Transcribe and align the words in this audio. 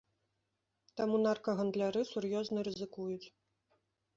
Таму 1.01 1.19
наркагандляры 1.25 2.01
сур'ёзна 2.13 2.59
рызыкуюць. 2.69 3.23